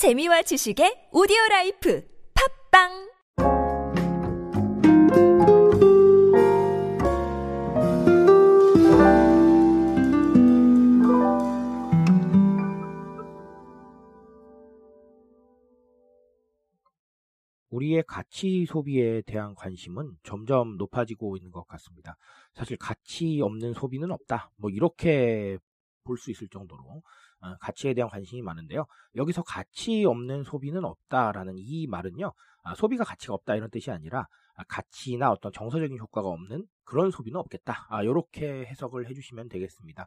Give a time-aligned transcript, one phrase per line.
[0.00, 2.02] 재미와 지식의 오디오 라이프
[2.72, 2.88] 팟빵
[17.68, 22.16] 우리의 가치 소비에 대한 관심은 점점 높아지고 있는 것 같습니다.
[22.54, 24.50] 사실 가치 없는 소비는 없다.
[24.56, 25.58] 뭐 이렇게
[26.04, 27.02] 볼 수 있을 정도로 어,
[27.60, 28.86] 가치에 대한 관심이 많은데요.
[29.16, 32.32] 여기서 가치 없는 소비는 없다라는 이 말은요.
[32.62, 37.38] 아, 소비가 가치가 없다 이런 뜻이 아니라 아, 가치나 어떤 정서적인 효과가 없는 그런 소비는
[37.40, 37.86] 없겠다.
[37.88, 40.06] 아, 이렇게 해석을 해주시면 되겠습니다.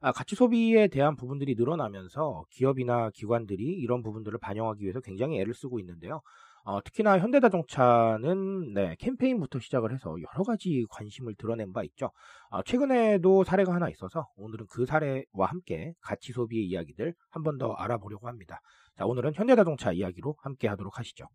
[0.00, 5.78] 아, 가치 소비에 대한 부분들이 늘어나면서 기업이나 기관들이 이런 부분들을 반영하기 위해서 굉장히 애를 쓰고
[5.80, 6.20] 있는데요.
[6.66, 12.10] 어, 특히나 현대자동차는 네, 캠페인부터 시작을 해서 여러 가지 관심을 드러낸 바 있죠.
[12.48, 17.72] 어, 최근에도 사례가 하나 있어서 오늘은 그 사례와 함께 가치 소비의 이야기들 한 번 더
[17.74, 18.60] 알아보려고 합니다.
[18.96, 21.26] 자, 오늘은 현대자동차 이야기로 함께 하도록 하시죠.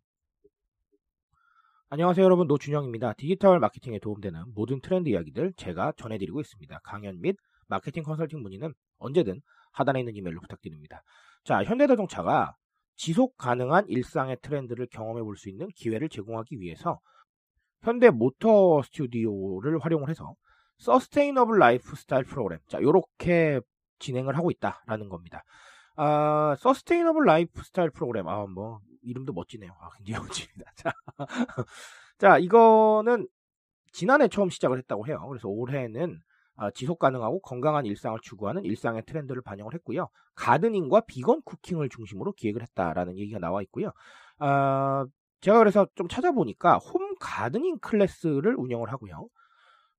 [1.90, 3.14] 안녕하세요 여러분 노준영입니다.
[3.14, 6.80] 디지털 마케팅에 도움되는 모든 트렌드 이야기들 제가 전해드리고 있습니다.
[6.84, 7.36] 강연 및
[7.68, 9.40] 마케팅 컨설팅 문의는 언제든
[9.72, 11.02] 하단에 있는 이메일로 부탁드립니다.
[11.44, 12.54] 자, 현대자동차가
[13.00, 17.00] 지속 가능한 일상의 트렌드를 경험해 볼 수 있는 기회를 제공하기 위해서
[17.82, 20.34] 현대 모터 스튜디오를 활용을 해서
[20.80, 23.60] sustainable lifestyle program 자 요렇게
[24.00, 25.42] 진행을 하고 있다라는 겁니다.
[25.96, 29.72] 아, sustainable lifestyle program 아 뭐 이름도 멋지네요.
[29.80, 30.70] 아 굉장히 멋집니다.
[30.76, 30.92] 자,
[32.18, 33.26] 자 이거는
[33.92, 35.24] 지난해 처음 시작을 했다고 해요.
[35.26, 36.29] 그래서 올해는 아,
[36.74, 40.08] 지속 가능하고 건강한 일상을 추구하는 일상의 트렌드를 반영을 했고요.
[40.34, 43.92] gardening과 vegan cooking을 중심으로 기획을 했다라는 얘기가 나와 있고요.
[44.38, 45.06] 아,
[45.40, 49.28] 제가 그래서 좀 찾아보니까 home gardening class를 운영을 하고요.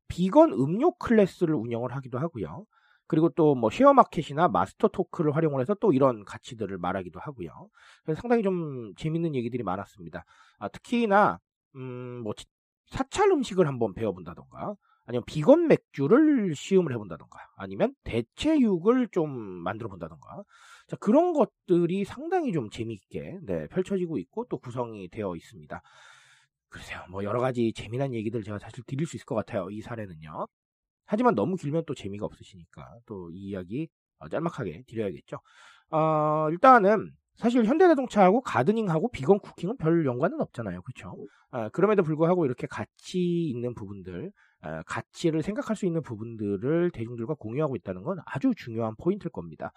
[0.07, 2.65] 비건 음료 class를 운영을 하기도 하고요.
[3.07, 7.67] 그리고 또 뭐 쉐어마켓이나 master talk를 활용을 해서 또 이런 가치들을 말하기도 하고요.
[8.03, 10.23] 그래서 상당히 좀 재밌는 얘기들이 많았습니다.
[10.59, 11.39] 아, 특히나
[11.75, 12.33] 음, 뭐
[12.87, 20.43] 사찰 음식을 한번 배워본다던가 아니면 비건 맥주를 시음을 해본다던가 아니면 대체육을 좀 만들어 본다던가
[20.87, 25.81] 자 그런 것들이 상당히 좀 재미있게 네, 펼쳐지고 있고 또 구성이 되어 있습니다.
[26.69, 30.47] 글쎄요 뭐 여러 가지 재미난 얘기들 제가 사실 드릴 수 있을 것 같아요 이 사례는요.
[31.05, 35.39] 하지만 너무 길면 또 재미가 없으시니까 또 이 이야기 어, 짤막하게 드려야겠죠.
[35.91, 40.81] 어, 일단은 사실 현대자동차하고 가드닝하고 비건 쿠킹은 별 연관은 없잖아요.
[40.83, 41.15] 그렇죠?
[41.49, 43.19] 아, 그럼에도 불구하고 이렇게 가치
[43.49, 44.31] 있는 부분들, 아,
[44.85, 49.71] 가치를 생각할 수 있는 부분들을 대중들과 공유하고 있다는 건 아주 중요한 포인트일 겁니다.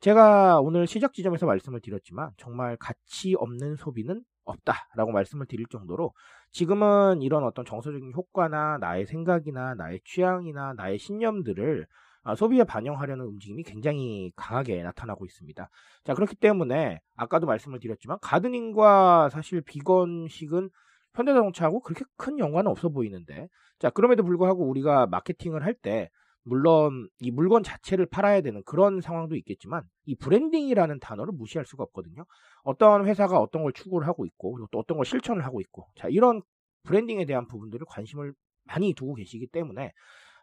[0.00, 6.12] 제가 오늘 시작 지점에서 말씀을 드렸지만 정말 가치 없는 소비는 없다라고 말씀을 드릴 정도로
[6.50, 11.86] 지금은 이런 어떤 정서적인 효과나 나의 생각이나 나의 취향이나 나의 신념들을
[12.26, 15.68] 아, 소비에 반영하려는 움직임이 굉장히 강하게 나타나고 있습니다.
[16.04, 20.70] 자, 그렇기 때문에 아까도 말씀을 드렸지만 가드닝과 사실 비건식은
[21.14, 23.48] 현대자동차하고 그렇게 큰 연관은 없어 보이는데
[23.78, 26.10] 자, 그럼에도 불구하고 우리가 마케팅을 할 때
[26.46, 32.24] 물론 이 물건 자체를 팔아야 되는 그런 상황도 있겠지만 이 branding이라는 단어를 무시할 수가 없거든요.
[32.64, 36.08] 어떤 회사가 어떤 걸 추구를 하고 있고 그리고 또 어떤 걸 실천을 하고 있고 자,
[36.08, 36.42] 이런
[36.84, 39.92] branding에 대한 부분들을 관심을 많이 두고 계시기 때문에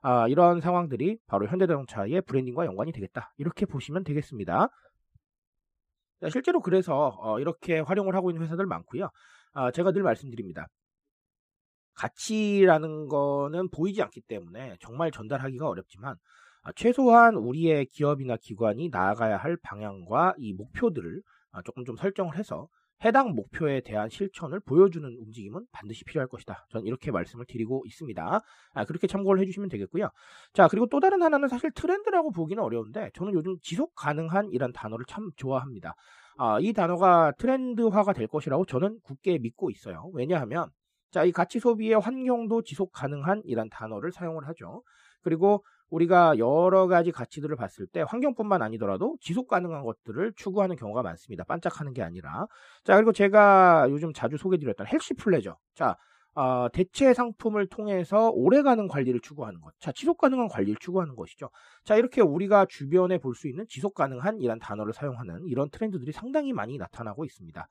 [0.01, 3.33] 아, 이런 상황들이 바로 현대자동차의 branding과 연관이 되겠다.
[3.37, 4.69] 이렇게 보시면 되겠습니다.
[6.21, 9.09] 자, 실제로 그래서 어, 이렇게 활용을 하고 있는 회사들 많고요.
[9.53, 10.67] 아, 제가 늘 말씀드립니다.
[11.95, 16.15] 가치라는 거는 보이지 않기 때문에 정말 전달하기가 어렵지만
[16.63, 22.67] 아, 최소한 우리의 기업이나 기관이 나아가야 할 방향과 이 목표들을 아, 조금 좀 설정을 해서
[23.03, 26.67] 해당 목표에 대한 실천을 보여주는 움직임은 반드시 필요할 것이다.
[26.69, 28.41] 저는 이렇게 말씀을 드리고 있습니다.
[28.73, 30.09] 아, 그렇게 참고를 해주시면 되겠고요.
[30.53, 35.05] 자, 그리고 또 다른 하나는 사실 트렌드라고 보기는 어려운데 저는 요즘 지속 가능한 이란 단어를
[35.07, 35.95] 참 좋아합니다.
[36.37, 40.09] 아, 이 단어가 트렌드화가 될 것이라고 저는 굳게 믿고 있어요.
[40.13, 40.69] 왜냐하면
[41.11, 44.83] 자, 이 가치 소비의 환경도 지속 가능한 이란 단어를 사용을 하죠.
[45.21, 51.43] 그리고 우리가 여러 가지 가치들을 봤을 때 환경뿐만 아니더라도 지속 가능한 것들을 추구하는 경우가 많습니다.
[51.43, 52.47] 반짝하는 게 아니라.
[52.85, 55.57] 자, 그리고 제가 요즘 자주 소개드렸던 헬시 플레저.
[55.75, 55.97] 자,
[56.33, 59.73] 어, 대체 상품을 통해서 오래가는 관리를 추구하는 것.
[59.79, 61.49] 자, 지속 가능한 관리를 추구하는 것이죠.
[61.83, 66.53] 자, 이렇게 우리가 주변에 볼 수 있는 지속 가능한 이란 단어를 사용하는 이런 트렌드들이 상당히
[66.53, 67.67] 많이 나타나고 있습니다.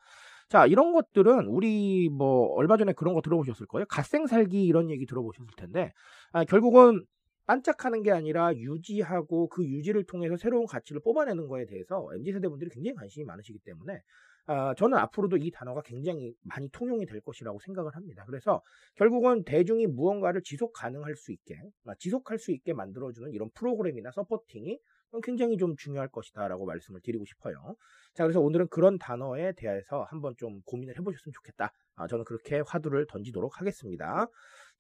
[0.49, 3.87] 자, 이런 것들은 우리 뭐 얼마 전에 그런 거 들어보셨을 거예요.
[3.89, 5.93] 갓생 살기 이런 얘기 들어보셨을 텐데
[6.33, 7.05] 아, 결국은
[7.47, 12.71] 반짝하는 게 아니라 유지하고 그 유지를 통해서 새로운 가치를 뽑아내는 거에 대해서 MZ 세대 분들이
[12.71, 14.01] 굉장히 관심이 많으시기 때문에
[14.51, 18.25] 어, 저는 앞으로도 이 단어가 굉장히 많이 통용이 될 것이라고 생각을 합니다.
[18.27, 18.61] 그래서
[18.97, 21.57] 결국은 대중이 무언가를 지속 가능할 수 있게,
[21.87, 24.81] 아, 지속할 수 있게 만들어주는 이런 프로그램이나 서포팅이
[25.23, 27.77] 굉장히 좀 중요할 것이다라고 말씀을 드리고 싶어요.
[28.15, 31.73] 자, 그래서 오늘은 그런 단어에 대해서 한번 좀 고민을 해보셨으면 좋겠다.
[31.95, 34.27] 아, 저는 그렇게 화두를 던지도록 하겠습니다.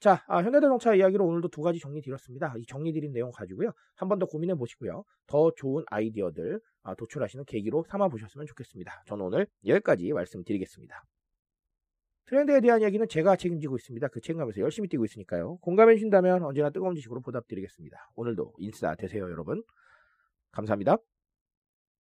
[0.01, 2.55] 자, 아, 현대자동차 이야기로 오늘도 두 가지 정리 드렸습니다.
[2.57, 3.73] 이 정리 드린 내용 가지고요.
[3.97, 5.05] 한 번 더 고민해 보시고요.
[5.27, 9.03] 더 좋은 아이디어들 아, 도출하시는 계기로 삼아 보셨으면 좋겠습니다.
[9.07, 11.05] 저는 오늘 여기까지 말씀드리겠습니다.
[12.27, 14.09] 트렌드에 대한 이야기는 제가 책임지고 있습니다.
[14.09, 15.59] 그 책임감에서 열심히 뛰고 있으니까요.
[15.59, 18.11] 공감해 주신다면 언제나 뜨거운 지식으로 보답드리겠습니다.
[18.15, 19.63] 오늘도 인싸 되세요, 여러분.
[20.53, 20.97] 감사합니다.